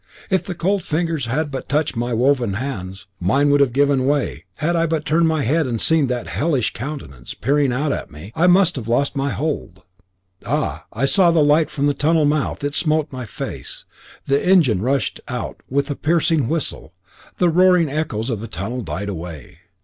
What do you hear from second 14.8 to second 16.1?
rushed out with a